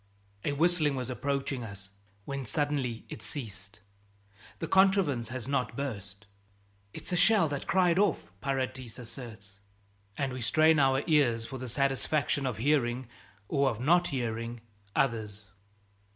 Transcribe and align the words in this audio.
A 0.43 0.53
whistling 0.53 0.95
was 0.95 1.11
approaching 1.11 1.63
us 1.63 1.91
when 2.25 2.43
suddenly 2.43 3.05
it 3.07 3.21
ceased. 3.21 3.81
The 4.57 4.67
contrivance 4.67 5.29
has 5.29 5.47
not 5.47 5.75
burst. 5.77 6.25
"It's 6.91 7.11
a 7.11 7.15
shell 7.15 7.47
that 7.49 7.67
cried 7.67 7.99
off," 7.99 8.31
Paradis 8.41 8.97
asserts. 8.97 9.59
And 10.17 10.33
we 10.33 10.41
strain 10.41 10.79
our 10.79 11.03
ears 11.05 11.45
for 11.45 11.59
the 11.59 11.69
satisfaction 11.69 12.47
of 12.47 12.57
hearing 12.57 13.09
or 13.47 13.69
of 13.69 13.79
not 13.79 14.07
hearing 14.07 14.61
others. 14.95 15.45